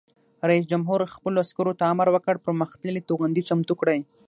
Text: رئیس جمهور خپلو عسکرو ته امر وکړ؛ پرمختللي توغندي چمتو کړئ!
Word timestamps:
رئیس 0.49 0.65
جمهور 0.71 0.99
خپلو 1.15 1.37
عسکرو 1.45 1.77
ته 1.79 1.83
امر 1.93 2.07
وکړ؛ 2.11 2.35
پرمختللي 2.45 3.01
توغندي 3.09 3.43
چمتو 3.49 3.73
کړئ! 3.81 3.99